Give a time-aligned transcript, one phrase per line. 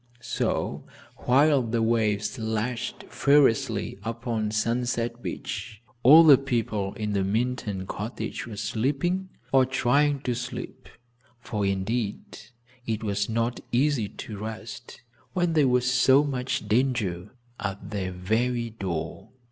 [0.19, 0.83] So,
[1.15, 8.47] while the waves lashed furiously upon Sunset Beach, all the people in the Minturn cottage
[8.47, 10.89] were sleeping, or trying to sleep,
[11.37, 12.39] for, indeed,
[12.87, 15.03] it was not easy to rest
[15.33, 19.29] when there was so much danger at their very door.